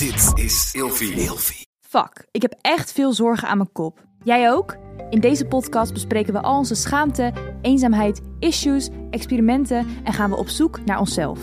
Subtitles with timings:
[0.00, 1.66] Dit is Ilfie.
[1.80, 4.04] Fuck, ik heb echt veel zorgen aan mijn kop.
[4.24, 4.76] Jij ook?
[5.10, 10.48] In deze podcast bespreken we al onze schaamte, eenzaamheid, issues, experimenten en gaan we op
[10.48, 11.38] zoek naar onszelf.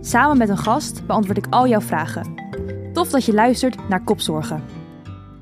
[0.00, 2.34] Samen met een gast beantwoord ik al jouw vragen.
[2.92, 4.64] Tof dat je luistert naar Kopzorgen.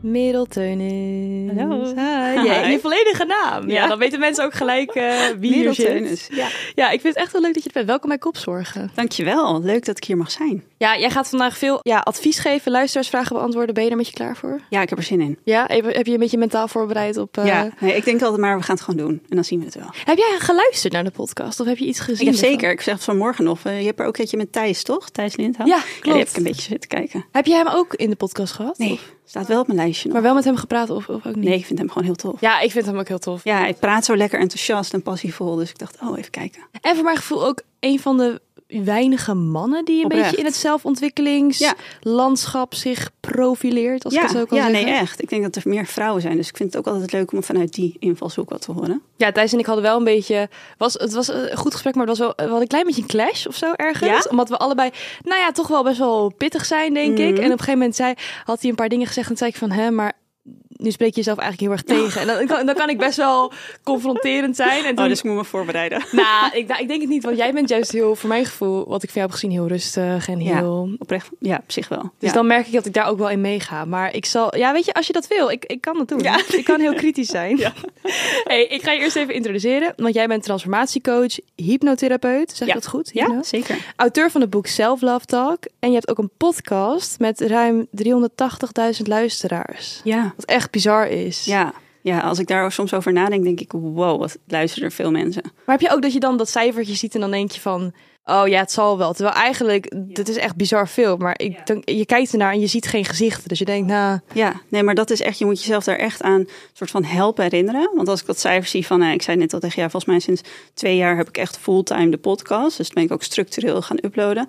[0.02, 1.52] Middelteunis.
[1.58, 1.84] Hallo.
[1.84, 2.46] Hi.
[2.46, 3.68] Ja, je volledige naam.
[3.68, 3.86] Ja, Ja.
[3.86, 5.04] dan weten mensen ook gelijk eh,
[5.38, 5.86] wie hier zit.
[5.86, 6.26] Middelteunis.
[6.30, 6.48] Ja.
[6.74, 7.86] Ja, ik vind het echt wel leuk dat je er bent.
[7.86, 8.90] Welkom bij Kopzorgen.
[8.95, 9.62] Dankjewel.
[9.62, 10.64] Leuk dat ik hier mag zijn.
[10.78, 13.74] Ja, jij gaat vandaag veel ja, advies geven, luisteraarsvragen beantwoorden.
[13.74, 14.60] Ben je er met je klaar voor?
[14.70, 15.38] Ja, ik heb er zin in.
[15.45, 17.37] Ja, heb heb je een beetje mentaal voorbereid op...
[17.38, 19.23] eh, ja, nee, ik denk altijd maar, we gaan het gewoon doen.
[19.28, 19.90] En dan zien we het wel.
[20.04, 22.26] Heb jij geluisterd naar de podcast of heb je iets gezien?
[22.26, 22.51] Ik heb ervan?
[22.51, 25.10] zeker, ik zeg het vanmorgen nog, eh, je hebt er ook eentje met Thijs, toch?
[25.10, 25.68] Thijs Lindhout?
[25.68, 26.18] Ja, die klopt.
[26.18, 27.24] heb ik een beetje zitten kijken.
[27.32, 28.78] Heb jij hem ook in de podcast gehad?
[28.78, 30.12] Nee, Of- staat wel op mijn lijstje nog.
[30.12, 31.45] Maar wel met hem gepraat of, of ook niet?
[31.45, 32.41] Nee, ik vind hem gewoon heel tof.
[32.41, 33.45] Ja, ik vind hem ook heel tof.
[33.45, 35.54] Ja, hij praat zo lekker enthousiast en passievol.
[35.54, 36.62] Dus ik dacht, oh, even kijken.
[36.80, 40.22] En voor mijn gevoel ook een van de weinige mannen die een Oprecht.
[40.22, 44.84] beetje in het zelfontwikkelingslandschap zich profileert, als ik ja, het zo kan ja zeggen.
[44.84, 45.22] nee, echt.
[45.22, 46.37] Ik denk dat er meer vrouwen zijn.
[46.37, 49.02] Dus ik vind het ook altijd leuk om vanuit die invalshoek wat te horen.
[49.16, 52.06] Ja, Thijs en ik hadden wel een beetje, was, het was een goed gesprek, maar
[52.06, 54.24] het was wel, we hadden een klein beetje een clash of zo ergens.
[54.24, 54.30] Ja?
[54.30, 54.90] Omdat we allebei,
[55.23, 57.24] nou ja, toch wel best wel pittig zijn, denk ik.
[57.24, 57.26] Mhm.
[57.26, 59.50] En op een gegeven moment zei, had hij een paar dingen gezegd en toen zei
[59.50, 60.12] ik van, hè, maar
[60.79, 62.21] nu spreek je jezelf eigenlijk heel erg tegen.
[62.21, 64.84] En dan, kan- dan kan ik best wel confronterend zijn.
[64.84, 66.03] En toen, Oh, dus ik moet me voorbereiden.
[66.12, 69.03] Nou, ik, ik denk het niet, want jij bent juist heel, voor mijn gevoel, wat
[69.03, 70.56] ik van jou heb gezien, heel rustig en Ja.
[70.56, 70.88] heel...
[70.99, 72.10] Oprecht, ja, op zich wel.
[72.19, 72.34] Dus ja.
[72.34, 73.84] dan merk ik dat ik daar ook wel in meega.
[73.84, 76.19] Maar ik zal, ja, weet je, als je dat wil, ik, ik kan het doen.
[76.19, 76.41] Ja.
[76.49, 77.60] Ik kan heel kritisch zijn.
[78.44, 82.87] Hey, ik ga je eerst even introduceren, want jij bent transformatiecoach, hypnotherapeut, zeg ik dat
[82.87, 83.10] goed?
[83.12, 83.76] ja, zeker.
[83.97, 87.87] Auteur van het boek Self Love Talk en je hebt ook een podcast met ruim
[88.04, 90.00] 380.000 luisteraars.
[90.04, 90.32] Ja.
[90.37, 91.44] Wat echt bizar is.
[91.44, 95.11] Ja, ja, als ik daar soms over nadenk, denk ik, wow, wat luisteren er veel
[95.11, 95.43] mensen.
[95.44, 97.93] Maar heb je ook dat je dan dat cijfertje ziet en dan denk je van,
[98.25, 99.12] oh ja, het zal wel.
[99.12, 101.16] Terwijl eigenlijk, dit is echt bizar veel.
[101.16, 103.49] Maar ik, dan, je kijkt ernaar en je ziet geen gezichten.
[103.49, 106.22] Dus je denkt, nou, Ja, nee, maar dat is echt, je moet jezelf daar echt
[106.22, 107.91] aan soort van helpen herinneren.
[107.94, 110.12] Want als ik dat cijfer zie van, eh, ik zei net al tegen jou, volgens
[110.12, 110.43] mij sinds
[110.75, 112.77] twee jaar heb ik echt fulltime de podcast.
[112.77, 114.49] Dus dan ben ik ook structureel gaan uploaden.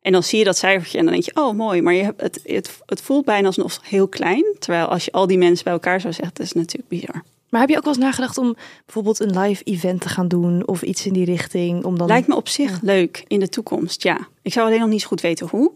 [0.00, 2.20] En dan zie je dat cijfertje en dan denk je, oh mooi, maar je hebt
[2.20, 4.44] het, het, het voelt bijna alsnog heel klein.
[4.58, 7.22] Terwijl als je al die mensen bij elkaar zou zeggen, dat is natuurlijk bizar.
[7.48, 10.66] Maar heb je ook wel eens nagedacht om bijvoorbeeld een live event te gaan doen
[10.66, 11.84] of iets in die richting?
[11.84, 12.06] Om dan...
[12.06, 14.28] Lijkt me op zich leuk in de toekomst, ja.
[14.42, 15.72] Ik zou alleen nog niet zo goed weten hoe.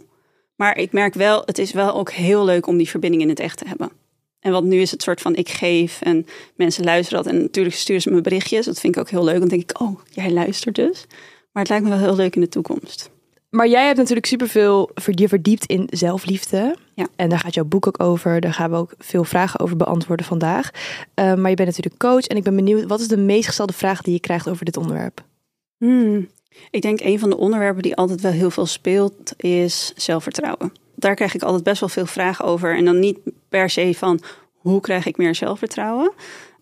[0.56, 3.40] Maar ik merk wel, het is wel ook heel leuk om die verbinding in het
[3.40, 3.90] echt te hebben.
[4.40, 7.32] En want nu is het soort van ik geef en mensen luisteren dat.
[7.32, 8.66] En natuurlijk sturen ze me berichtjes.
[8.66, 9.38] Dat vind ik ook heel leuk.
[9.38, 11.06] Dan denk ik, oh, jij luistert dus.
[11.52, 13.10] Maar het lijkt me wel heel leuk in de toekomst.
[13.52, 16.76] Maar jij hebt natuurlijk superveel je verdiept in zelfliefde.
[16.94, 17.06] Ja.
[17.16, 18.40] En daar gaat jouw boek ook over.
[18.40, 20.70] Daar gaan we ook veel vragen over beantwoorden vandaag.
[21.14, 23.72] Eh, maar je bent natuurlijk coach en ik ben benieuwd, wat is de meest gestelde
[23.72, 25.24] vraag die je krijgt over dit onderwerp?
[25.76, 26.28] Hmm.
[26.70, 30.72] Ik denk een van de onderwerpen die altijd wel heel veel speelt is zelfvertrouwen.
[30.94, 32.76] Daar krijg ik altijd best wel veel vragen over.
[32.76, 34.20] En dan niet per se van
[34.54, 36.12] hoe krijg ik meer zelfvertrouwen.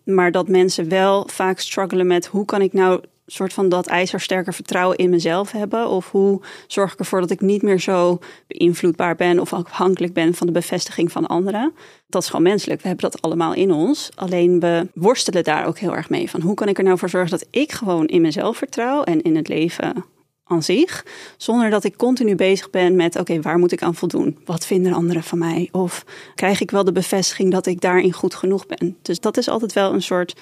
[0.03, 3.01] Maar dat mensen wel vaak struggelen met hoe kan ik nou
[3.33, 5.89] soort van dat ijzersterke vertrouwen in mezelf hebben?
[5.89, 10.33] Of hoe zorg ik ervoor dat ik niet meer zo beïnvloedbaar ben of afhankelijk ben
[10.33, 11.73] van de bevestiging van anderen?
[12.07, 12.81] Dat is gewoon menselijk.
[12.81, 14.09] We hebben dat allemaal in ons.
[14.15, 16.29] Alleen we worstelen daar ook heel erg mee.
[16.29, 19.21] Van hoe kan ik er nou voor zorgen dat ik gewoon in mezelf vertrouw en
[19.21, 20.05] in het leven
[20.51, 21.05] aan zich,
[21.37, 24.39] zonder dat ik continu bezig ben met: oké, waar moet ik aan voldoen?
[24.45, 25.69] Wat vinden anderen van mij?
[25.71, 26.05] Of
[26.35, 28.97] krijg ik wel de bevestiging dat ik daarin goed genoeg ben?
[29.01, 30.35] Dus dat is altijd wel een soort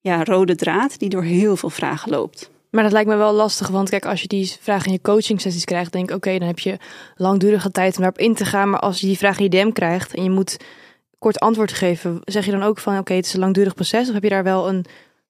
[0.00, 2.50] ja, rode draad die door heel veel vragen loopt.
[2.70, 5.40] Maar dat lijkt me wel lastig, want kijk, als je die vraag in je coaching
[5.40, 6.76] sessies krijgt, denk ik, oké, dan heb je
[7.16, 8.70] langdurige tijd om daarop in te gaan.
[8.70, 10.56] Maar als je die vraag in je DM krijgt en je moet
[11.18, 14.14] kort antwoord geven, zeg je dan ook van, oké, het is een langdurig proces, of
[14.14, 14.84] heb je daar wel een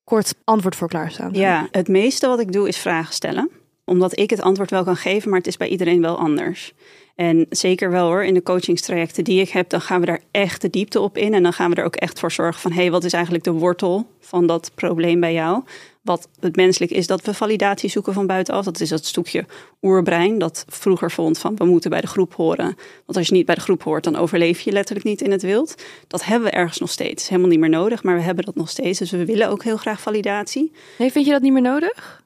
[0.05, 1.33] kort antwoord voor klaarstaan?
[1.33, 3.51] Ja, het meeste wat ik doe is vragen stellen.
[3.85, 6.73] Omdat ik het antwoord wel kan geven, maar het is bij iedereen wel anders.
[7.21, 10.61] En zeker wel hoor, in de coachingstrajecten die ik heb, dan gaan we daar echt
[10.61, 11.35] de diepte op in.
[11.35, 13.45] En dan gaan we er ook echt voor zorgen van, hé, hey, wat is eigenlijk
[13.45, 15.63] de wortel van dat probleem bij jou?
[16.03, 18.65] Wat het menselijk is dat we validatie zoeken van buitenaf.
[18.65, 19.45] Dat is dat stukje
[19.83, 22.77] oerbrein dat vroeger vond van, we moeten bij de groep horen.
[23.07, 25.43] Want als je niet bij de groep hoort, dan overleef je letterlijk niet in het
[25.43, 25.75] wild.
[26.07, 27.29] Dat hebben we ergens nog steeds.
[27.29, 28.99] Helemaal niet meer nodig, maar we hebben dat nog steeds.
[28.99, 30.73] Dus we willen ook heel graag validatie.
[30.99, 32.25] Nee, vind je dat niet meer nodig?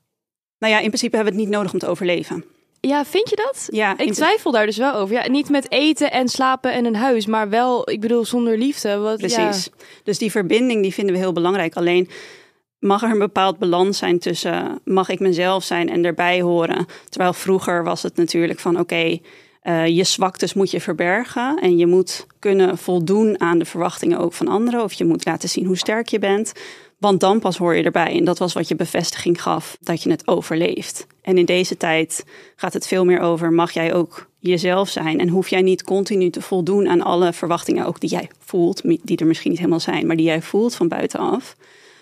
[0.59, 2.45] Nou ja, in principe hebben we het niet nodig om te overleven.
[2.87, 3.69] Ja, vind je dat?
[3.71, 5.15] Ja, Ik twijfel daar dus wel over.
[5.15, 8.97] Ja, niet met eten en slapen en een huis, maar wel, ik bedoel, zonder liefde.
[8.97, 9.65] Wat, precies.
[9.65, 9.85] Ja.
[10.03, 11.75] Dus die verbinding die vinden we heel belangrijk.
[11.75, 12.09] Alleen
[12.79, 16.87] mag er een bepaald balans zijn tussen mag ik mezelf zijn en erbij horen.
[17.09, 19.19] Terwijl vroeger was het natuurlijk van oké,
[19.65, 24.33] Uh, je zwaktes moet je verbergen en je moet kunnen voldoen aan de verwachtingen ook
[24.33, 24.83] van anderen.
[24.83, 26.53] Of je moet laten zien hoe sterk je bent.
[27.05, 28.17] Want dan pas hoor je erbij.
[28.17, 31.07] En dat was wat je bevestiging gaf, dat je het overleeft.
[31.23, 32.25] En in deze tijd
[32.57, 35.21] gaat het veel meer over, mag jij ook jezelf zijn?
[35.21, 39.17] En hoef jij niet continu te voldoen aan alle verwachtingen, ook die jij voelt, die
[39.17, 41.57] er misschien niet helemaal zijn, maar die jij voelt van buitenaf.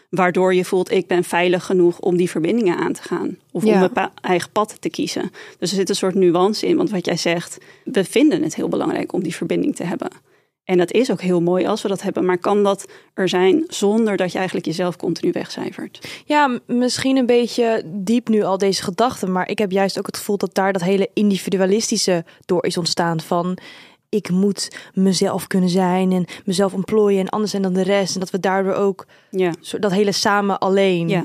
[0.09, 3.37] Waardoor je voelt, ik ben veilig genoeg om die verbindingen aan te gaan.
[3.51, 5.31] Of om mijn eigen pad te kiezen.
[5.59, 6.77] Dus er zit een soort nuance in.
[6.77, 10.11] Want wat jij zegt, we vinden het heel belangrijk om die verbinding te hebben.
[10.65, 12.25] En dat is ook heel mooi als we dat hebben.
[12.25, 16.23] Maar kan dat er zijn zonder dat je eigenlijk jezelf continu wegcijfert?
[16.25, 19.33] Ja, misschien een beetje diep nu al deze gedachten.
[19.33, 23.21] Maar ik heb juist ook het gevoel dat daar dat hele individualistische door is ontstaan.
[23.21, 23.59] Van
[24.09, 28.15] ik moet mezelf kunnen zijn en mezelf ontplooien en anders zijn dan de rest.
[28.15, 29.53] En dat we daardoor ook ja.
[29.79, 31.09] dat hele samen alleen.
[31.09, 31.23] Ja.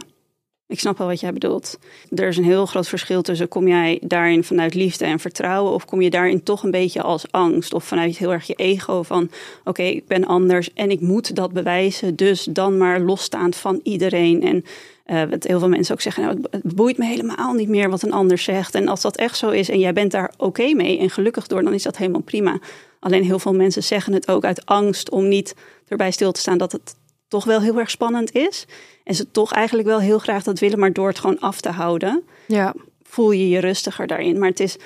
[0.68, 1.80] Ik snap wel wat jij bedoelt.
[2.16, 5.86] Er is een heel groot verschil tussen kom jij daarin vanuit liefde en vertrouwen of
[5.86, 9.30] kom je daarin toch een beetje als angst of vanuit heel erg je ego van
[9.64, 14.44] oké, ik ben anders en ik moet dat bewijzen, dus dan maar losstaand van iedereen
[14.44, 14.66] en
[15.06, 18.02] uh, wat heel veel mensen ook zeggen, nou, het boeit me helemaal niet meer wat
[18.02, 18.76] een ander zegt.
[18.76, 21.64] En als dat echt zo is en jij bent daar oké mee en gelukkig door,
[21.64, 22.60] dan is dat helemaal prima.
[23.00, 25.56] Alleen heel veel mensen zeggen het ook uit angst om niet
[25.88, 26.96] erbij stil te staan dat het
[27.28, 28.66] toch wel heel erg spannend is.
[29.04, 31.70] En ze toch eigenlijk wel heel graag dat willen, maar door het gewoon af te
[31.70, 32.74] houden, ja.
[33.04, 34.40] voel je je rustiger daarin.
[34.40, 34.78] Maar het is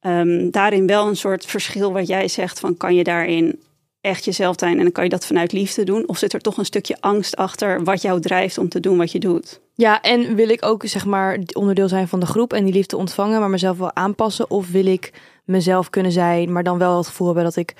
[0.00, 3.60] um, daarin wel een soort verschil wat jij zegt van kan je daarin
[4.00, 6.08] echt jezelf zijn en dan kan je dat vanuit liefde doen?
[6.08, 9.12] Of zit er toch een stukje angst achter wat jou drijft om te doen wat
[9.12, 9.60] je doet?
[9.74, 12.96] Ja, en wil ik ook zeg maar onderdeel zijn van de groep en die liefde
[12.96, 14.50] ontvangen, maar mezelf wel aanpassen?
[14.50, 15.12] Of wil ik
[15.44, 17.74] mezelf kunnen zijn, maar dan wel het gevoel hebben dat ik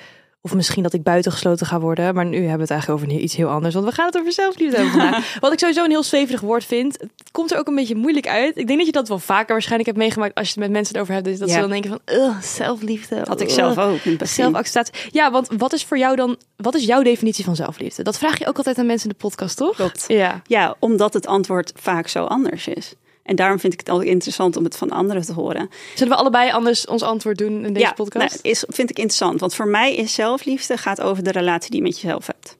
[0.47, 2.15] of misschien dat ik buitengesloten ga worden.
[2.15, 3.73] Maar nu hebben we het eigenlijk over iets heel anders.
[3.73, 5.33] Want we gaan het over zelfliefde hebben vandaag.
[5.39, 6.93] Wat ik sowieso een heel zweverig woord vind.
[6.99, 8.57] Het komt er ook een beetje moeilijk uit.
[8.57, 10.95] Ik denk dat je dat wel vaker waarschijnlijk hebt meegemaakt als je het met mensen
[10.95, 11.25] erover hebt.
[11.25, 13.21] Dus dat ze dan denken van, zelfliefde.
[13.25, 13.99] Had ik zelf ook.
[14.23, 15.09] Zelfacceptatie.
[15.11, 18.03] Ja, want wat is voor jou dan, wat is jouw definitie van zelfliefde?
[18.03, 19.75] Dat vraag je ook altijd aan mensen in de podcast, toch?
[19.75, 20.05] Klopt.
[20.07, 22.93] Ja, ja omdat het antwoord vaak zo anders is.
[23.27, 25.69] En daarom vind ik het altijd interessant om het van anderen te horen.
[25.95, 28.43] Zullen we allebei anders ons antwoord doen in deze ja, podcast?
[28.43, 29.39] Nou, is, vind ik interessant.
[29.39, 32.57] Want voor mij is zelfliefde gaat over de relatie die je met jezelf hebt.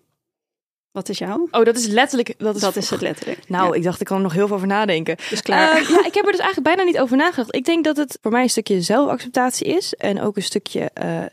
[0.91, 1.47] Wat is jou?
[1.51, 2.33] Oh, dat is letterlijk.
[2.37, 3.49] Dat is, dat is het letterlijk.
[3.49, 5.15] Nou, ik dacht, ik kan er nog heel veel over nadenken.
[5.29, 5.81] Dus klaar.
[5.81, 7.55] Uh, ja, ik heb er dus eigenlijk bijna niet over nagedacht.
[7.55, 9.93] Ik denk dat het voor mij een stukje zelfacceptatie is.
[9.93, 11.25] En ook een stukje uh,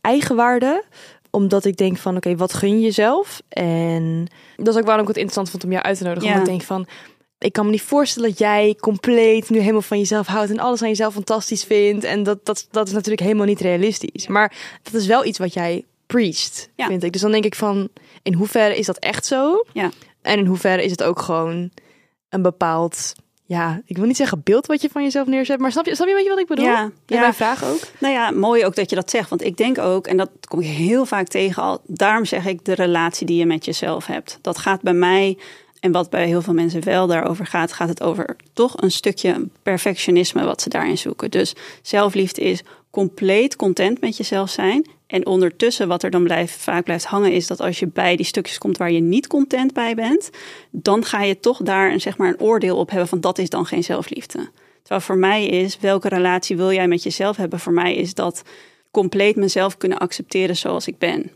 [0.00, 0.84] eigenwaarde
[1.32, 3.42] omdat ik denk van, oké, wat gun je jezelf?
[3.48, 4.26] En
[4.56, 6.28] dat is ook waarom ik het interessant vond om jou uit te nodigen.
[6.28, 6.34] Ja.
[6.34, 6.86] Omdat ik denk van,
[7.42, 10.82] ik kan me niet voorstellen dat jij compleet nu helemaal van jezelf houdt en alles
[10.82, 12.04] aan jezelf fantastisch vindt.
[12.04, 14.26] En dat, dat, dat is natuurlijk helemaal niet realistisch.
[14.26, 16.86] Maar dat is wel iets wat jij preached, ja.
[16.86, 17.12] vind ik.
[17.12, 17.88] Dus dan denk ik van,
[18.22, 19.64] in hoeverre is dat echt zo?
[19.72, 19.90] Ja.
[20.22, 21.70] En in hoeverre is het ook gewoon
[22.28, 23.12] een bepaald,
[23.44, 26.08] ja, ik wil niet zeggen beeld wat je van jezelf neerzet, maar snap je, snap
[26.08, 26.64] je wat ik bedoel?
[26.64, 26.90] Ja.
[27.06, 27.20] ja.
[27.20, 27.80] mijn vraag ook.
[27.98, 30.60] Nou ja, mooi ook dat je dat zegt, want ik denk ook, en dat kom
[30.60, 34.38] ik heel vaak tegen al, daarom zeg ik de relatie die je met jezelf hebt.
[34.40, 35.38] Dat gaat bij mij
[35.82, 39.48] en wat bij heel veel mensen wel daarover gaat, gaat het over toch een stukje
[39.62, 41.30] perfectionisme wat ze daarin zoeken.
[41.30, 44.88] Dus zelfliefde is compleet content met jezelf zijn.
[45.06, 48.26] En ondertussen wat er dan blijft, vaak blijft hangen is dat als je bij die
[48.26, 50.30] stukjes komt waar je niet content bij bent,
[50.70, 53.48] dan ga je toch daar een, zeg maar, een oordeel op hebben van dat is
[53.48, 54.50] dan geen zelfliefde.
[54.80, 57.60] Terwijl voor mij is, welke relatie wil jij met jezelf hebben?
[57.60, 58.42] Voor mij is dat
[58.90, 61.30] compleet mezelf kunnen accepteren zoals ik ben.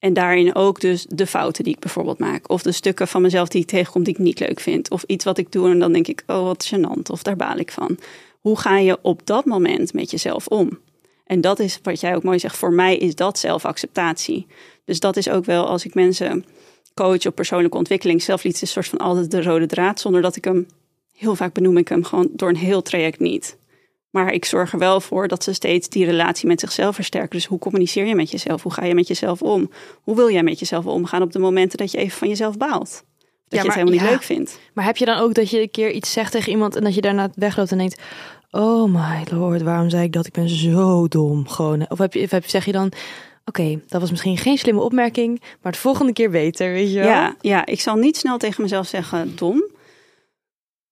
[0.00, 2.50] En daarin ook dus de fouten die ik bijvoorbeeld maak.
[2.50, 4.90] Of de stukken van mezelf die ik tegenkom die ik niet leuk vind.
[4.90, 7.10] Of iets wat ik doe en dan denk ik, oh wat gênant.
[7.10, 7.98] Of daar baal ik van.
[8.40, 10.78] Hoe ga je op dat moment met jezelf om?
[11.24, 12.56] En dat is wat jij ook mooi zegt.
[12.56, 14.46] Voor mij is dat zelfacceptatie.
[14.84, 16.44] Dus dat is ook wel als ik mensen
[16.94, 18.22] coach op persoonlijke ontwikkeling.
[18.22, 20.00] Zelfliefde is een soort van altijd de rode draad.
[20.00, 20.66] Zonder dat ik hem,
[21.12, 23.56] heel vaak benoem ik hem gewoon door een heel traject niet.
[24.10, 27.30] Maar ik zorg er wel voor dat ze steeds die relatie met zichzelf versterken.
[27.30, 28.62] Dus hoe communiceer je met jezelf?
[28.62, 29.70] Hoe ga je met jezelf om?
[30.02, 33.04] Hoe wil jij met jezelf omgaan op de momenten dat je even van jezelf baalt?
[33.48, 34.58] Dat je het helemaal niet leuk vindt.
[34.74, 36.94] Maar heb je dan ook dat je een keer iets zegt tegen iemand en dat
[36.94, 38.00] je daarna wegloopt en denkt:
[38.50, 40.26] Oh my lord, waarom zei ik dat?
[40.26, 41.48] Ik ben zo dom.
[41.48, 41.90] Gewoon.
[41.90, 42.92] Of, heb je, of zeg je dan:
[43.44, 47.08] Oké, dat was misschien geen slimme opmerking, maar het volgende keer beter, weet je wel?
[47.08, 49.62] Ja, ja, ik zal niet snel tegen mezelf zeggen dom.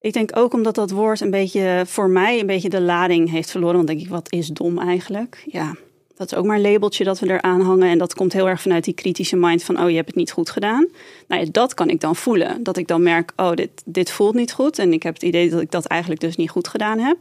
[0.00, 3.50] Ik denk ook omdat dat woord een beetje voor mij een beetje de lading heeft
[3.50, 3.76] verloren.
[3.76, 5.44] Want denk ik, wat is dom eigenlijk?
[5.46, 5.74] Ja,
[6.14, 7.88] dat is ook maar een labeltje dat we eraan hangen.
[7.88, 10.32] En dat komt heel erg vanuit die kritische mind van, oh, je hebt het niet
[10.32, 10.88] goed gedaan.
[11.28, 12.62] Nou ja, dat kan ik dan voelen.
[12.62, 14.78] Dat ik dan merk, oh, dit, dit voelt niet goed.
[14.78, 17.16] En ik heb het idee dat ik dat eigenlijk dus niet goed gedaan heb.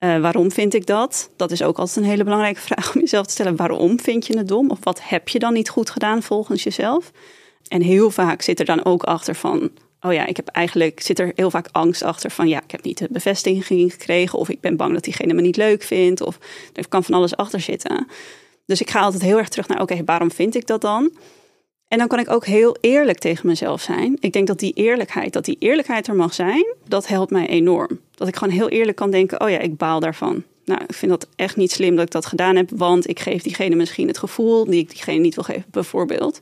[0.00, 1.30] Uh, waarom vind ik dat?
[1.36, 3.56] Dat is ook altijd een hele belangrijke vraag om jezelf te stellen.
[3.56, 4.70] Waarom vind je het dom?
[4.70, 7.12] Of wat heb je dan niet goed gedaan volgens jezelf?
[7.68, 9.70] En heel vaak zit er dan ook achter van,
[10.02, 12.82] oh ja, ik heb eigenlijk, zit er heel vaak angst achter van, ja, ik heb
[12.82, 16.38] niet de bevestiging gekregen, of ik ben bang dat diegene me niet leuk vindt, of
[16.74, 18.06] er kan van alles achter zitten.
[18.66, 21.12] Dus ik ga altijd heel erg terug naar, oké, waarom vind ik dat dan?
[21.88, 24.16] En dan kan ik ook heel eerlijk tegen mezelf zijn.
[24.20, 28.00] Ik denk dat die eerlijkheid, dat die eerlijkheid er mag zijn, dat helpt mij enorm.
[28.14, 30.42] Dat ik gewoon heel eerlijk kan denken, oh ja, ik baal daarvan.
[30.64, 33.42] Nou, ik vind dat echt niet slim dat ik dat gedaan heb, want ik geef
[33.42, 36.40] diegene misschien het gevoel die ik diegene niet wil geven, bijvoorbeeld.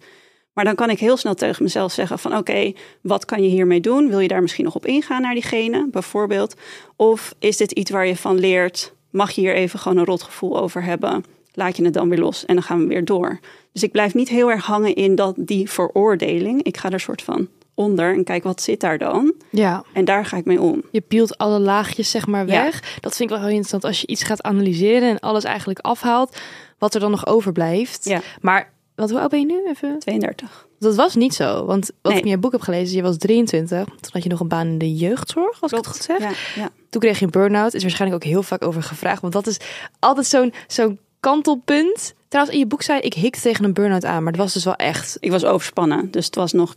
[0.52, 3.80] Maar dan kan ik heel snel tegen mezelf zeggen van oké, wat kan je hiermee
[3.80, 4.08] doen?
[4.08, 6.54] Wil je daar misschien nog op ingaan naar diegene, bijvoorbeeld?
[6.96, 8.92] Of is dit iets waar je van leert?
[9.10, 11.24] Mag je hier even gewoon een rotgevoel over hebben?
[11.52, 13.40] Laat je het dan weer los en dan gaan we weer door.
[13.72, 16.62] Dus ik blijf niet heel erg hangen in dat, die veroordeling.
[16.62, 19.34] Ik ga er soort van onder en kijk wat zit daar dan.
[19.50, 19.84] Ja.
[19.92, 20.82] En daar ga ik mee om.
[20.90, 22.98] Je pielt alle laagjes zeg maar weg.
[23.00, 26.36] Dat vind ik wel heel interessant als je iets gaat analyseren en alles eigenlijk afhaalt,
[26.78, 28.04] wat er dan nog overblijft.
[28.04, 28.20] Ja.
[28.40, 29.98] Maar wat, hoe oud ben je nu even?
[29.98, 30.68] 32.
[30.78, 32.20] Dat was niet zo, want wat Nee.
[32.20, 33.84] ik in je boek heb gelezen, je was 23.
[33.84, 36.18] Toen had je nog een baan in de jeugdzorg, als ik het goed zeg.
[36.18, 36.30] Ja,
[36.62, 36.68] ja.
[36.90, 37.74] Toen kreeg je een burn-out.
[37.74, 39.20] Is waarschijnlijk ook heel vaak over gevraagd.
[39.20, 39.60] Want dat is
[39.98, 42.14] altijd zo'n zo'n kantelpunt.
[42.28, 44.22] Trouwens, in je boek zei ik hikte tegen een burn-out aan.
[44.22, 45.16] Maar dat was dus wel echt.
[45.20, 46.74] Ik was overspannen, dus het was nog,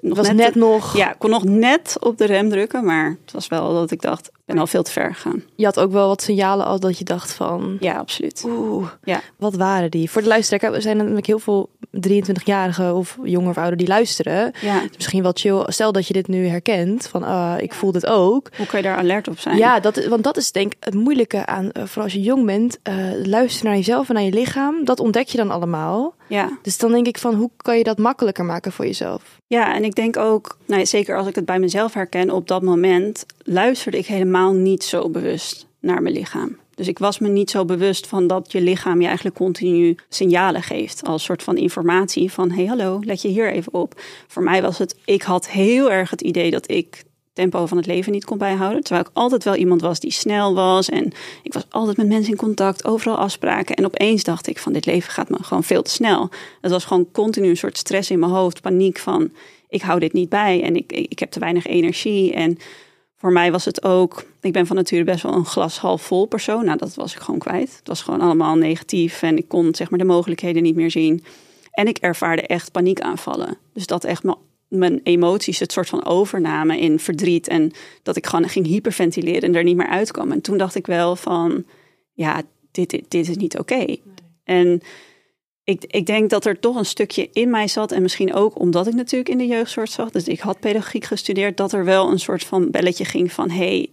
[0.00, 0.96] nog was net, nog.
[0.96, 4.00] Ja, ik kon nog net op de rem drukken, maar het was wel dat ik
[4.02, 5.42] dacht, ben al veel te ver gegaan.
[5.56, 7.76] Je had ook wel wat signalen al dat je dacht van.
[7.80, 8.44] Ja, absoluut.
[8.46, 9.20] Oeh, Ja.
[9.36, 10.10] wat waren die?
[10.10, 11.68] Voor de luisteraar, er zijn namelijk heel veel
[12.08, 14.52] 23-jarigen of jonger of ouder die luisteren.
[14.60, 14.74] Ja.
[14.74, 15.62] Het is misschien wel chill.
[15.66, 18.50] Stel dat je dit nu herkent, van ah, ik voel dit ook.
[18.56, 19.56] Hoe kan je daar alert op zijn?
[19.56, 22.46] Ja, dat, want dat is denk ik het moeilijke aan, eh, vooral als je jong
[22.46, 24.84] bent, eh luisteren naar jezelf en naar je lichaam.
[24.84, 26.14] Dat ontdek je dan allemaal.
[26.28, 26.48] ja.
[26.62, 29.22] Dus dan denk ik van, hoe kan je dat makkelijker maken voor jezelf?
[29.46, 32.48] Ja, en ik denk ook, nou, ja, zeker als ik het bij mezelf herken, op
[32.48, 36.56] dat moment luisterde ik helemaal niet zo bewust naar mijn lichaam.
[36.74, 40.62] Dus ik was me niet zo bewust van dat je lichaam je eigenlijk continu signalen
[40.62, 41.04] geeft.
[41.04, 44.00] Als soort van informatie van, hey hallo, let je hier even op.
[44.26, 47.86] Voor mij was het, ik had heel erg het idee dat ik tempo van het
[47.86, 48.82] leven niet kon bijhouden.
[48.82, 50.88] Terwijl ik altijd wel iemand was die snel was.
[50.88, 51.12] En
[51.42, 53.76] ik was altijd met mensen in contact, overal afspraken.
[53.76, 56.30] En opeens dacht ik van dit leven gaat me gewoon veel te snel.
[56.60, 59.30] Het was gewoon continu een soort stress in mijn hoofd, paniek van
[59.68, 62.32] ik hou dit niet bij en ik, ik heb te weinig energie.
[62.32, 62.58] En
[63.24, 66.26] voor mij was het ook, ik ben van nature best wel een glas half vol
[66.26, 66.64] persoon.
[66.64, 67.76] Nou, dat was ik gewoon kwijt.
[67.76, 71.24] Het was gewoon allemaal negatief en ik kon zeg maar de mogelijkheden niet meer zien.
[71.70, 73.56] En ik ervaarde echt paniekaanvallen.
[73.72, 74.22] Dus dat echt
[74.68, 77.48] mijn, emoties het soort van overnamen in verdriet.
[77.48, 80.32] En dat ik gewoon ging hyperventileren en er niet meer uitkwam.
[80.32, 81.64] En toen dacht ik wel van,
[82.12, 83.96] ja, dit, dit, dit is niet oké.
[84.44, 84.80] En
[85.64, 87.92] ik, ik denk dat er toch een stukje in mij zat.
[87.92, 90.12] En misschien ook omdat ik natuurlijk in de jeugdzorg zat.
[90.12, 91.56] Dus ik had pedagogiek gestudeerd.
[91.56, 93.50] Dat er wel een soort van belletje ging van...
[93.50, 93.88] hey,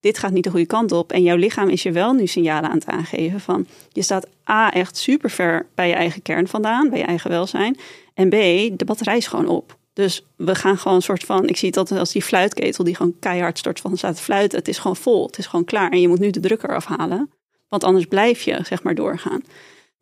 [0.00, 1.12] dit gaat niet de goede kant op.
[1.12, 3.66] En jouw lichaam is je wel nu signalen aan het aangeven van...
[3.92, 6.90] je staat A, echt super ver bij je eigen kern vandaan.
[6.90, 7.76] Bij je eigen welzijn.
[8.14, 8.32] En B,
[8.78, 9.76] de batterij is gewoon op.
[9.92, 11.48] Dus we gaan gewoon een soort van...
[11.48, 14.58] Ik zie het altijd als die fluitketel die gewoon keihard stort van staat te fluiten.
[14.58, 15.26] Het is gewoon vol.
[15.26, 15.90] Het is gewoon klaar.
[15.90, 17.30] En je moet nu de druk eraf halen.
[17.68, 19.42] Want anders blijf je zeg maar doorgaan.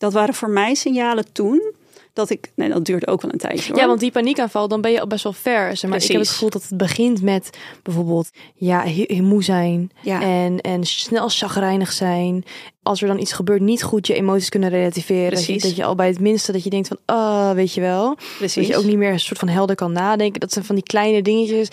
[0.03, 1.73] Dat waren voor mij signalen toen
[2.13, 2.53] dat ik.
[2.55, 3.73] Nee, dat duurde ook wel een tijdje.
[3.73, 3.81] Hoor.
[3.81, 5.77] Ja, want die paniekaanval, dan ben je al best wel ver.
[5.77, 6.31] Zeg maar ik heb het Precies.
[6.33, 10.23] gevoel dat het begint met bijvoorbeeld ja, moe zijn Ja.
[10.23, 12.45] en, en snel chagrijnig zijn.
[12.83, 15.31] Als er dan iets gebeurt, niet goed je emoties kunnen relativeren.
[15.31, 15.63] Dat je, Precies.
[15.63, 18.17] dat je al bij het minste dat je denkt van, ah, weet je wel.
[18.39, 18.55] Precies.
[18.55, 20.41] Dat je ook niet meer een soort van helder kan nadenken.
[20.41, 21.69] Dat zijn van die kleine dingetjes.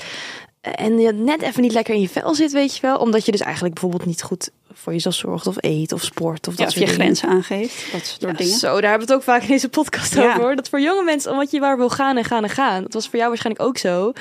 [0.62, 2.98] En je net even niet lekker in je vel zit, weet je wel.
[2.98, 6.58] Omdat je dus eigenlijk bijvoorbeeld niet goed voor jezelf zorgt of eet of sport of
[6.58, 6.94] ja, dat soort je dingen.
[7.16, 7.92] grenzen aangeeft.
[7.92, 8.54] Dat soort Ja, dingen.
[8.58, 10.28] Zo, daar hebben we het ook vaak in deze podcast Ja.
[10.30, 10.42] over.
[10.42, 10.56] hoor.
[10.56, 12.82] Dat voor jonge mensen, omdat je waar wil gaan en gaan en gaan.
[12.84, 14.12] Dat was voor jou waarschijnlijk ook zo.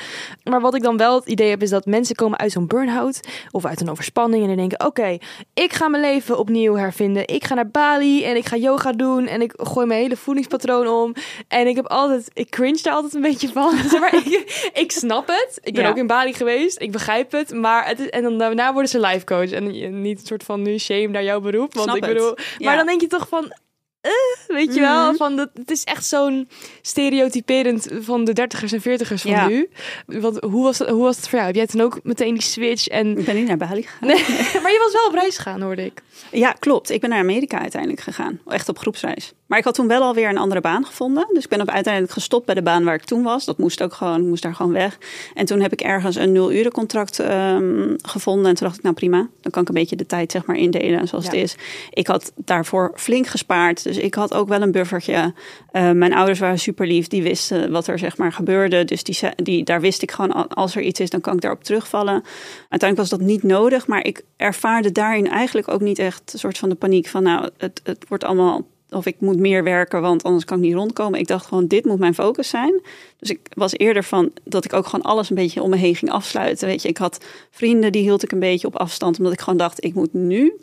[0.43, 3.19] Maar wat ik dan wel het idee heb, is dat mensen komen uit zo'n burn-out
[3.51, 5.17] of uit een overspanning en die denken: oké,
[5.53, 7.27] ik ga mijn leven opnieuw hervinden.
[7.27, 10.87] Ik ga naar Bali en ik ga yoga doen en ik gooi mijn hele voedingspatroon
[10.87, 11.13] om.
[11.47, 13.73] En ik heb altijd, ik cringe daar altijd een beetje van.
[13.99, 15.59] Maar ik, ik snap het.
[15.63, 15.89] Ik ben Ja.
[15.89, 16.81] ook in Bali geweest.
[16.81, 17.53] Ik begrijp het.
[17.53, 20.61] Maar het is, en dan daarna worden ze life coach en niet een soort van
[20.61, 21.73] nu shame naar jouw beroep.
[21.73, 22.13] Want Snap ik het.
[22.13, 22.65] bedoel, Ja.
[22.65, 23.53] maar dan denk je toch van,
[24.01, 24.11] eh,
[24.47, 25.15] weet je wel, Mhm.
[25.15, 26.49] van dat, het is echt zo'n
[26.81, 29.47] stereotyperend van de dertigers en veertigers van Ja.
[29.47, 29.69] nu.
[30.05, 31.45] Want hoe was, het, hoe was het voor jou?
[31.45, 33.17] Heb jij toen ook meteen die switch en...
[33.17, 34.07] Ik ben niet naar Bali gegaan.
[34.07, 34.23] Nee,
[34.63, 36.01] maar je was wel op reis gegaan, hoorde ik.
[36.31, 36.89] Ja, klopt.
[36.89, 38.39] Ik ben naar Amerika uiteindelijk gegaan.
[38.47, 39.33] Echt op groepsreis.
[39.49, 41.27] Maar ik had toen wel alweer een andere baan gevonden.
[41.33, 43.45] Dus ik ben op uiteindelijk gestopt bij de baan waar ik toen was.
[43.45, 44.97] Dat moest ook gewoon, moest daar gewoon weg.
[45.33, 48.45] En toen heb ik ergens een nul uren contract ehm, gevonden.
[48.45, 49.27] En toen dacht ik, nou prima.
[49.41, 51.31] Dan kan ik een beetje de tijd zeg maar indelen zoals Ja.
[51.31, 51.55] het is.
[51.89, 53.83] Ik had daarvoor flink gespaard.
[53.83, 55.33] Dus ik had ook wel een buffertje.
[55.71, 57.07] Eh, mijn ouders waren super lief.
[57.07, 58.85] Die wisten wat er zeg maar gebeurde.
[58.85, 61.63] Dus die, die, daar wist ik gewoon, als er iets is, dan kan ik daarop
[61.63, 62.23] terugvallen.
[62.69, 63.87] Uiteindelijk was dat niet nodig.
[63.87, 67.49] Maar ik ervaarde daarin eigenlijk ook niet echt een soort van de paniek van, nou,
[67.57, 71.19] het, het wordt allemaal of ik moet meer werken, want anders kan ik niet rondkomen.
[71.19, 72.81] Ik dacht gewoon, dit moet mijn focus zijn.
[73.17, 75.95] Dus ik was eerder van dat ik ook gewoon alles een beetje om me heen
[75.95, 76.67] ging afsluiten.
[76.67, 79.59] Weet je, ik had vrienden die hield ik een beetje op afstand, omdat ik gewoon
[79.59, 80.53] dacht, ik moet nu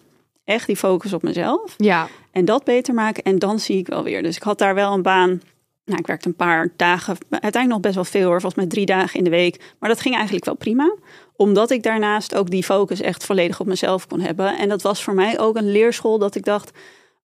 [0.44, 2.08] echt die focus op mezelf Ja.
[2.32, 3.22] en dat beter maken.
[3.22, 4.22] En dan zie ik wel weer.
[4.22, 5.40] Dus ik had daar wel een baan.
[5.84, 8.86] Nou, ik werkte een paar dagen, uiteindelijk nog best wel veel hoor, volgens mij drie
[8.86, 9.74] dagen in de week.
[9.78, 10.94] Maar dat ging eigenlijk wel prima,
[11.36, 14.58] omdat ik daarnaast ook die focus echt volledig op mezelf kon hebben.
[14.58, 16.70] En dat was voor mij ook een leerschool dat ik dacht,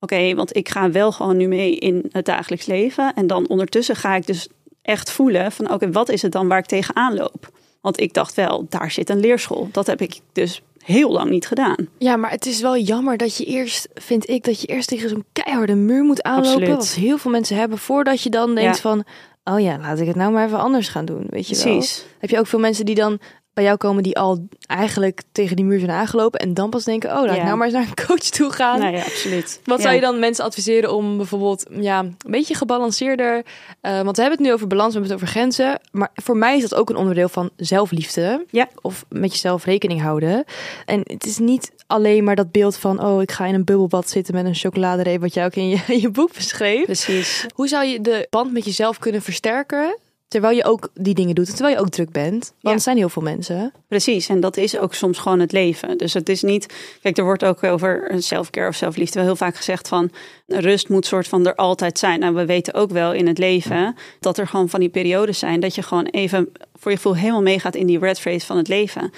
[0.02, 3.14] oké, want ik ga wel gewoon nu mee in het dagelijks leven.
[3.14, 4.48] En dan ondertussen ga ik dus
[4.82, 7.50] echt voelen van, oké, wat is het dan waar ik tegenaan loop?
[7.80, 9.68] Want ik dacht wel, daar zit een leerschool.
[9.72, 11.76] Dat heb ik dus heel lang niet gedaan.
[11.98, 15.08] Ja, maar het is wel jammer dat je eerst, vind ik, dat je eerst tegen
[15.08, 16.52] zo'n keiharde muur moet aanlopen.
[16.52, 16.76] Absoluut.
[16.76, 18.82] Wat heel veel mensen hebben, voordat je dan denkt Ja.
[18.82, 19.04] van,
[19.44, 21.26] oh ja, laat ik het nou maar even anders gaan doen.
[21.28, 21.64] Weet je wel?
[21.76, 22.04] Precies.
[22.18, 23.18] Heb je ook veel mensen die dan
[23.54, 27.10] bij jou komen die al eigenlijk tegen die muur zijn aangelopen en dan pas denken,
[27.10, 27.44] oh, laat ik Ja.
[27.44, 28.78] nou maar eens naar een coach toe gaan.
[28.78, 29.60] Nou ja, absoluut.
[29.64, 29.82] Wat Ja.
[29.84, 33.42] zou je dan mensen adviseren om bijvoorbeeld ja, een beetje gebalanceerder...
[33.80, 35.80] eh, want we hebben het nu over balans, we hebben het over grenzen.
[35.90, 38.44] Maar voor mij is dat ook een onderdeel van zelfliefde.
[38.50, 38.68] Ja.
[38.80, 40.44] Of met jezelf rekening houden.
[40.86, 43.04] En het is niet alleen maar dat beeld van...
[43.04, 45.20] oh, ik ga in een bubbelbad zitten met een chocoladereep...
[45.20, 46.84] wat jij ook in je, in je boek beschreef.
[46.84, 47.46] Precies.
[47.54, 49.98] Hoe zou je de band met jezelf kunnen versterken...
[50.32, 52.40] terwijl je ook die dingen doet terwijl je ook druk bent?
[52.40, 52.72] Want Ja.
[52.72, 53.72] er zijn heel veel mensen.
[53.88, 55.98] Precies, en dat is ook soms gewoon het leven.
[55.98, 56.66] Dus het is niet.
[57.02, 60.10] Kijk, er wordt ook over selfcare of zelfliefde wel heel vaak gezegd van
[60.46, 62.20] rust moet soort van er altijd zijn.
[62.20, 65.60] Nou, we weten ook wel in het leven dat er gewoon van die periodes zijn
[65.60, 68.68] dat je gewoon even voor je gevoel helemaal meegaat in die red race van het
[68.68, 69.10] leven.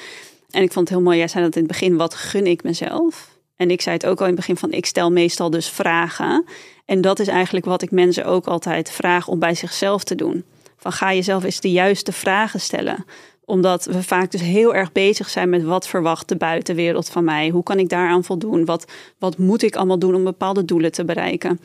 [0.50, 1.18] En ik vond het heel mooi.
[1.18, 1.96] Jij zei dat in het begin.
[1.96, 3.32] Wat gun ik mezelf?
[3.56, 6.44] En ik zei het ook al in het begin van ik stel meestal dus vragen.
[6.84, 10.44] En dat is eigenlijk wat ik mensen ook altijd vraag om bij zichzelf te doen.
[10.84, 13.04] Van ga jezelf eens de juiste vragen stellen
[13.44, 17.48] omdat we vaak dus heel erg bezig zijn met wat verwacht de buitenwereld van mij?
[17.48, 18.64] Hoe kan ik daaraan voldoen?
[18.64, 21.60] Wat, wat moet ik allemaal doen om bepaalde doelen te bereiken?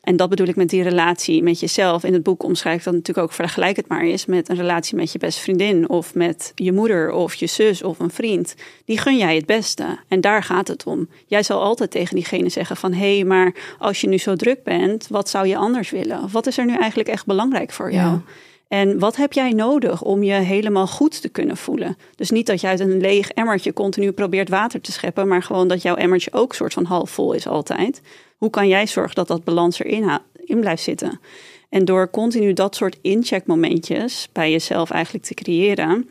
[0.00, 2.04] En dat bedoel ik met die relatie met jezelf.
[2.04, 4.96] In het boek omschrijf ik dat natuurlijk ook vergelijk het maar eens met een relatie
[4.96, 8.54] met je beste vriendin of met je moeder of je zus of een vriend.
[8.84, 9.98] Die gun jij het beste.
[10.08, 11.08] En daar gaat het om.
[11.26, 14.62] Jij zal altijd tegen diegene zeggen van hé, hey, maar als je nu zo druk
[14.62, 16.22] bent, wat zou je anders willen?
[16.22, 18.10] Of wat is er nu eigenlijk echt belangrijk voor jou?
[18.10, 18.22] Ja.
[18.68, 21.96] En wat heb jij nodig om je helemaal goed te kunnen voelen?
[22.14, 25.68] Dus niet dat je uit een leeg emmertje continu probeert water te scheppen, maar gewoon
[25.68, 28.02] dat jouw emmertje ook soort van half vol is altijd.
[28.36, 31.20] Hoe kan jij zorgen dat dat balans erin in blijft zitten?
[31.68, 36.08] En door continu dat soort incheckmomentjes bij jezelf eigenlijk te creëren,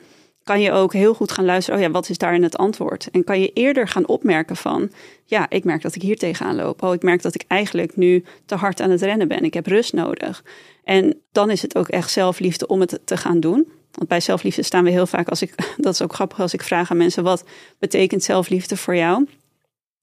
[0.47, 1.79] kan je ook heel goed gaan luisteren.
[1.79, 3.09] Oh ja, wat is daarin het antwoord?
[3.11, 4.91] En kan je eerder gaan opmerken van,
[5.25, 6.83] ja, ik merk dat ik hier tegenaan loop.
[6.83, 9.43] Oh, ik merk dat ik eigenlijk nu te hard aan het rennen ben.
[9.43, 10.43] Ik heb rust nodig.
[10.83, 13.67] En dan is het ook echt zelfliefde om het te gaan doen.
[13.91, 16.63] Want bij zelfliefde staan we heel vaak, als ik, dat is ook grappig als ik
[16.63, 17.43] vraag aan mensen, wat
[17.79, 19.27] betekent zelfliefde voor jou?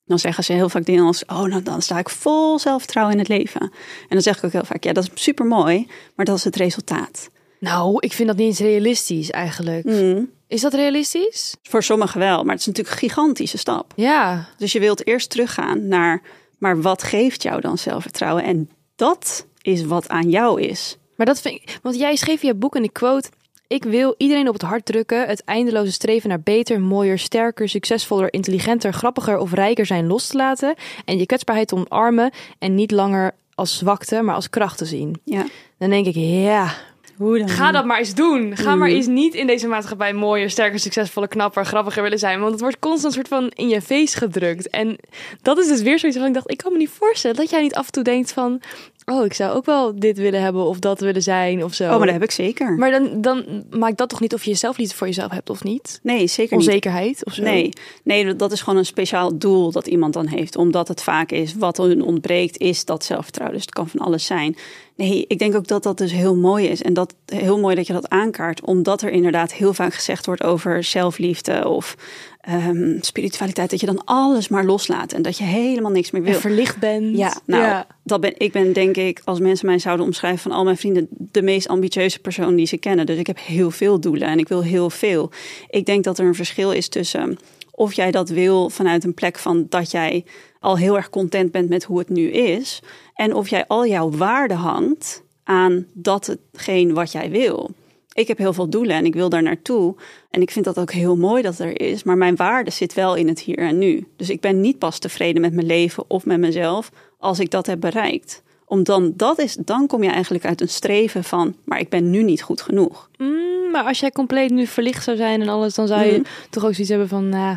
[0.04, 3.20] Dan zeggen ze heel vaak dingen als, oh, nou dan sta ik vol zelfvertrouwen in
[3.20, 3.60] het leven.
[3.60, 3.70] En
[4.08, 6.56] dan zeg ik ook heel vaak, ja, dat is super mooi, maar dat is het
[6.56, 7.30] resultaat.
[7.64, 9.84] Nou, ik vind dat niet eens realistisch eigenlijk.
[9.84, 10.30] Mm.
[10.46, 11.56] Is dat realistisch?
[11.62, 13.92] Voor sommigen wel, maar het is natuurlijk een gigantische stap.
[13.96, 14.48] Ja.
[14.56, 16.22] Dus je wilt eerst teruggaan naar,
[16.58, 18.44] maar wat geeft jou dan zelfvertrouwen?
[18.44, 20.96] En dat is wat aan jou is.
[21.16, 23.28] Maar dat vind ik, want jij schreef in je boek en ik quote:
[23.66, 28.32] Ik wil iedereen op het hart drukken het eindeloze streven naar beter, mooier, sterker, succesvoller,
[28.32, 30.74] intelligenter, grappiger of rijker zijn los te laten
[31.04, 35.20] en je kwetsbaarheid omarmen en niet langer als zwakte, maar als kracht te zien.
[35.24, 35.46] Ja.
[35.78, 36.74] Dan denk ik, ja,
[37.16, 37.48] Hoe dan?
[37.48, 38.56] ga dat maar eens doen.
[38.56, 38.96] Ga maar Mhm.
[38.96, 42.78] eens niet in deze maatschappij mooier, sterker, succesvoller, knapper, grappiger willen zijn, want het wordt
[42.78, 44.68] constant soort van in je face gedrukt.
[44.70, 44.96] En
[45.42, 47.62] dat is dus weer zoiets van ik dacht, ik kan me niet voorstellen dat jij
[47.62, 48.60] niet af en toe denkt van,
[49.04, 51.84] oh, ik zou ook wel dit willen hebben of dat willen zijn of zo.
[51.84, 52.72] Oh, maar dat heb ik zeker.
[52.72, 56.00] Maar dan, dan maakt dat toch niet of je zelfliefde voor jezelf hebt of niet?
[56.02, 56.66] nee, zeker niet.
[56.66, 57.42] Onzekerheid of zo?
[57.42, 57.70] Nee,
[58.02, 60.56] nee, dat is gewoon een speciaal doel dat iemand dan heeft.
[60.56, 63.56] Omdat het vaak is, wat hun ontbreekt, is dat zelfvertrouwen.
[63.56, 64.56] Dus het kan van alles zijn.
[64.96, 66.82] Nee, ik denk ook dat dat dus heel mooi is.
[66.82, 68.64] En dat heel mooi dat je dat aankaart.
[68.64, 71.96] Omdat er inderdaad heel vaak gezegd wordt over zelfliefde of
[72.44, 73.70] ehm, spiritualiteit.
[73.70, 76.40] Dat je dan alles maar loslaat en dat je helemaal niks meer En wil.
[76.40, 77.16] verlicht bent.
[77.16, 77.86] Ja, nou, Ja.
[78.02, 81.08] Dat ben, ik ben denk ik, als mensen mij zouden omschrijven van al mijn vrienden,
[81.10, 83.06] de meest ambitieuze persoon die ze kennen.
[83.06, 85.30] Dus ik heb heel veel doelen en ik wil heel veel.
[85.68, 87.38] Ik denk dat er een verschil is tussen
[87.76, 90.24] of jij dat wil vanuit een plek van dat jij
[90.60, 92.82] al heel erg content bent met hoe het nu is.
[93.14, 97.70] En of jij al jouw waarde hangt aan dat hetgeen wat jij wil.
[98.14, 99.94] Ik heb heel veel doelen en ik wil daar naartoe.
[100.30, 102.02] En ik vind dat ook heel mooi dat er is.
[102.02, 104.06] Maar mijn waarde zit wel in het hier en nu.
[104.16, 107.66] Dus ik ben niet pas tevreden met mijn leven of met mezelf als ik dat
[107.66, 108.42] heb bereikt.
[108.66, 112.10] Om dan, dat is, dan kom je eigenlijk uit een streven van, maar ik ben
[112.10, 113.10] nu niet goed genoeg.
[113.18, 116.22] Mm, maar als jij compleet nu verlicht zou zijn en alles, dan zou je Mhm.
[116.50, 117.56] toch ook zoiets hebben van, nou,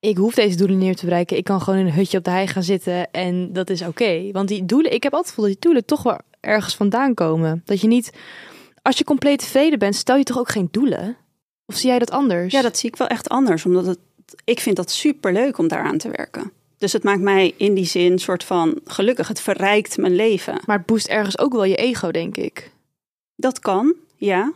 [0.00, 1.36] ik hoef deze doelen neer te bereiken.
[1.36, 4.30] Ik kan gewoon in een hutje op de hei gaan zitten en dat is oké.
[4.32, 7.14] Want die doelen, ik heb altijd het gevoel dat die doelen toch wel ergens vandaan
[7.14, 7.62] komen.
[7.64, 8.12] Dat je niet,
[8.88, 11.16] als je compleet tevreden bent, stel je toch ook geen doelen?
[11.66, 12.52] Of zie jij dat anders?
[12.52, 13.64] Ja, dat zie ik wel echt anders.
[13.64, 13.98] Omdat het,
[14.44, 16.52] ik vind dat super leuk om daaraan te werken.
[16.78, 19.28] Dus het maakt mij in die zin soort van gelukkig.
[19.28, 20.60] Het verrijkt mijn leven.
[20.66, 22.70] Maar het boost ergens ook wel je ego, denk ik.
[23.36, 24.52] Dat kan, ja.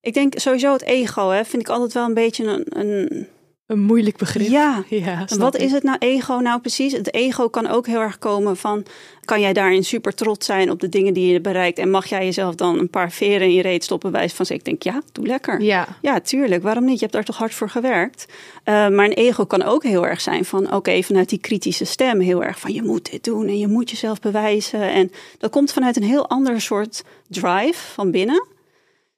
[0.00, 3.28] Ik denk sowieso het ego, hè, vind ik altijd wel een beetje een, een
[3.72, 4.48] een moeilijk begrip.
[4.48, 6.92] Ja, ja wat is het nou ego nou precies?
[6.92, 8.84] Het ego kan ook heel erg komen van...
[9.24, 11.78] kan jij daarin super trots zijn op de dingen die je bereikt...
[11.78, 14.12] en mag jij jezelf dan een paar veren in je reet stoppen...
[14.12, 15.60] wijs van, ik denk, ja, doe lekker.
[15.60, 15.88] Ja.
[16.00, 16.94] ja, tuurlijk, waarom niet?
[16.94, 18.26] Je hebt daar toch hard voor gewerkt?
[18.28, 20.74] Uh, maar een ego kan ook heel erg zijn van...
[20.74, 22.72] oké, vanuit die kritische stem heel erg van...
[22.72, 24.80] je moet dit doen en je moet jezelf bewijzen.
[24.80, 28.50] En dat komt vanuit een heel ander soort drive van binnen...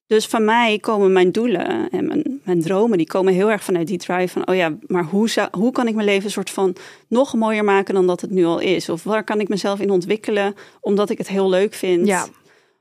[0.07, 3.87] Dus van mij komen mijn doelen en mijn, mijn, dromen, die komen heel erg vanuit
[3.87, 6.51] die drive van, oh ja, maar hoe, zou, hoe kan ik mijn leven een soort
[6.51, 6.77] van
[7.09, 8.88] nog mooier maken dan dat het nu al is?
[8.88, 12.07] Of waar kan ik mezelf in ontwikkelen omdat ik het heel leuk vind?
[12.07, 12.27] Ja.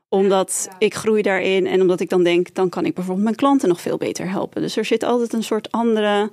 [0.08, 3.68] Omdat ik groei daarin en omdat ik dan denk, dan kan ik bijvoorbeeld mijn klanten
[3.68, 4.62] nog veel beter helpen.
[4.62, 6.30] Dus er zit altijd een soort andere,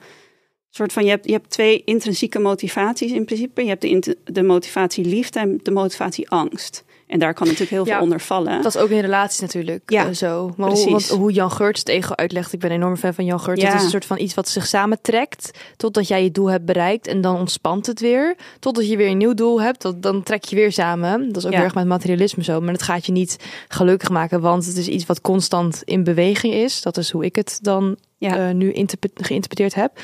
[0.69, 3.61] soort van, je hebt, je hebt twee intrinsieke motivaties in principe.
[3.61, 6.83] Je hebt de, de motivatie liefde en de motivatie angst.
[7.11, 8.61] En daar kan natuurlijk heel veel onder vallen.
[8.61, 10.53] Dat is ook in relaties natuurlijk ja, uh, zo.
[10.57, 13.39] Maar hoe, hoe, Jan Geurts het ego uitlegt, ik ben een enorm fan van Jan
[13.39, 13.61] Geurts.
[13.61, 13.67] Ja.
[13.67, 17.07] Het is een soort van iets wat zich samentrekt totdat jij je doel hebt bereikt
[17.07, 18.35] en dan ontspant het weer.
[18.59, 21.27] Totdat je weer een nieuw doel hebt, dan trek je weer samen.
[21.27, 21.63] Dat is ook ja.
[21.63, 22.61] erg met materialisme zo.
[22.61, 23.35] Maar het gaat je niet
[23.67, 26.81] gelukkig maken, want het is iets wat constant in beweging is.
[26.81, 27.97] Dat is hoe ik het dan
[28.29, 28.47] ja.
[28.47, 28.73] Uh, nu
[29.15, 29.99] geïnterpreteerd heb.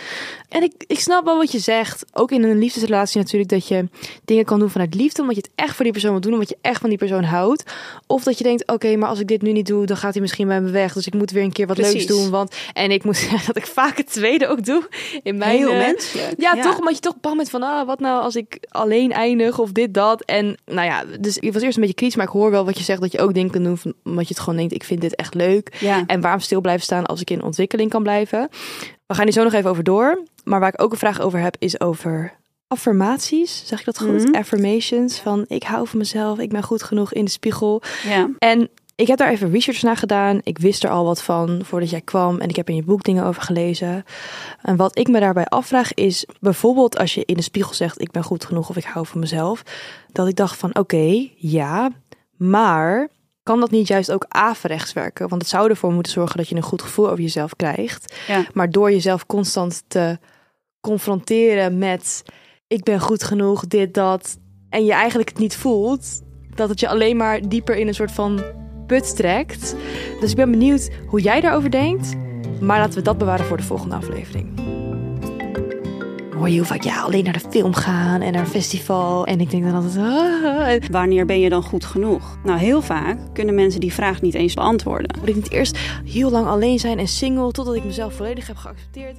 [0.49, 2.05] En ik, ik snap wel wat je zegt.
[2.13, 3.49] Ook in een liefdesrelatie natuurlijk.
[3.49, 3.87] Dat je
[4.25, 5.21] dingen kan doen vanuit liefde.
[5.21, 6.33] Omdat je het echt voor die persoon wil doen.
[6.33, 7.63] Omdat je echt van die persoon houdt.
[8.07, 9.85] Of dat je denkt, oké, maar als ik dit nu niet doe.
[9.85, 10.93] Dan gaat hij misschien bij me weg.
[10.93, 12.29] Dus ik moet weer een keer wat leuks doen.
[12.29, 14.87] Want, en ik moet zeggen dat ik vaak het tweede ook doe.
[15.23, 16.33] In mijn, Heel uh, menselijk.
[16.37, 16.77] Ja, ja, toch.
[16.77, 19.59] Omdat je toch bang bent van, ah, wat nou als ik alleen eindig.
[19.59, 20.21] Of dit, dat.
[20.21, 22.17] En nou ja, dus ik was eerst een beetje kritisch.
[22.17, 23.01] Maar ik hoor wel wat je zegt.
[23.01, 23.77] Dat je ook dingen kan doen.
[23.77, 25.75] Van, omdat je het gewoon denkt, ik vind dit echt leuk.
[25.79, 26.03] Ja.
[26.07, 28.49] En waarom stil blijven staan als ik in ontwikkeling kan blijven.
[29.05, 30.23] We gaan hier zo nog even over door.
[30.43, 32.33] Maar waar ik ook een vraag over heb, is over
[32.67, 33.63] affirmaties.
[33.65, 34.23] Zeg ik dat goed?
[34.23, 34.35] Mhm.
[34.35, 37.81] Affirmations van ik hou van mezelf, ik ben goed genoeg in de spiegel.
[38.03, 38.29] Ja.
[38.39, 40.39] En ik heb daar even research naar gedaan.
[40.43, 43.03] Ik wist er al wat van voordat jij kwam en ik heb in je boek
[43.03, 44.03] dingen over gelezen.
[44.61, 48.11] En wat ik me daarbij afvraag is bijvoorbeeld als je in de spiegel zegt ik
[48.11, 49.63] ben goed genoeg of ik hou van mezelf,
[50.11, 51.89] dat ik dacht van oké, ja,
[52.37, 53.09] maar
[53.47, 55.29] kan dat niet juist ook averechts werken?
[55.29, 58.15] Want het zou ervoor moeten zorgen dat je een goed gevoel over jezelf krijgt.
[58.27, 58.45] Ja.
[58.53, 60.17] Maar door jezelf constant te
[60.81, 62.23] confronteren met
[62.67, 64.37] ik ben goed genoeg, dit, dat.
[64.69, 66.21] En je eigenlijk het niet voelt,
[66.55, 68.41] dat het je alleen maar dieper in een soort van
[68.87, 69.75] put trekt.
[70.19, 72.15] Dus ik ben benieuwd hoe jij daarover denkt.
[72.61, 74.67] Maar laten we dat bewaren voor de volgende aflevering
[76.37, 79.25] hoor je heel vaak ja, alleen naar de film gaan en naar een festival.
[79.25, 79.97] En ik denk dan altijd...
[79.97, 80.89] Ah.
[80.91, 82.37] Wanneer ben je dan goed genoeg?
[82.43, 85.15] Nou, heel vaak kunnen mensen die vraag niet eens beantwoorden.
[85.19, 88.55] Moet ik niet eerst heel lang alleen zijn en single totdat ik mezelf volledig heb
[88.55, 89.17] geaccepteerd?